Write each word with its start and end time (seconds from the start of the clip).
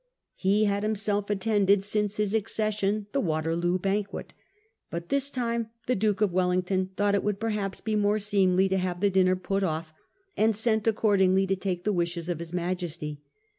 He 0.33 0.63
had 0.63 0.81
himself 0.81 1.29
attended 1.29 1.83
since 1.83 2.17
his 2.17 2.33
accession 2.33 3.05
the 3.11 3.19
Waterloo 3.21 3.77
banquet; 3.77 4.33
but 4.89 5.09
this 5.09 5.29
time 5.29 5.69
the 5.85 5.95
Duke 5.95 6.21
of 6.21 6.31
Wel 6.33 6.47
lington 6.47 6.89
thought 6.97 7.13
it 7.13 7.21
would 7.23 7.39
perhaps 7.39 7.81
be 7.81 7.95
more 7.95 8.17
seemly 8.17 8.67
to 8.67 8.77
have 8.79 8.99
the 8.99 9.11
dinner 9.11 9.35
put 9.35 9.61
off, 9.61 9.93
and 10.35 10.55
sent 10.55 10.87
accordingly 10.87 11.45
to 11.45 11.55
take 11.55 11.83
the 11.83 11.93
wishes 11.93 12.29
of 12.29 12.39
his 12.39 12.51
Majesty. 12.51 13.21